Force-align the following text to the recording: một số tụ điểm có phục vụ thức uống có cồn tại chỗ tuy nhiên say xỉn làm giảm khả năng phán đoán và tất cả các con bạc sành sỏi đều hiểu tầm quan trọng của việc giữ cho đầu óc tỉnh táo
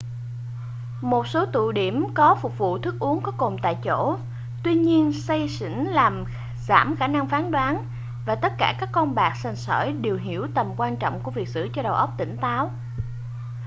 một 1.01 1.27
số 1.27 1.45
tụ 1.45 1.71
điểm 1.71 2.07
có 2.15 2.35
phục 2.41 2.57
vụ 2.57 2.77
thức 2.77 2.95
uống 2.99 3.21
có 3.23 3.31
cồn 3.31 3.57
tại 3.61 3.77
chỗ 3.83 4.17
tuy 4.63 4.75
nhiên 4.75 5.13
say 5.13 5.49
xỉn 5.49 5.69
làm 5.71 6.23
giảm 6.67 6.95
khả 6.95 7.07
năng 7.07 7.27
phán 7.27 7.51
đoán 7.51 7.85
và 8.25 8.35
tất 8.35 8.53
cả 8.57 8.77
các 8.79 8.89
con 8.91 9.15
bạc 9.15 9.33
sành 9.43 9.55
sỏi 9.55 9.93
đều 10.01 10.17
hiểu 10.17 10.47
tầm 10.55 10.73
quan 10.77 10.97
trọng 10.97 11.19
của 11.23 11.31
việc 11.31 11.49
giữ 11.49 11.69
cho 11.73 11.81
đầu 11.81 11.93
óc 11.93 12.13
tỉnh 12.17 12.37
táo 12.41 12.71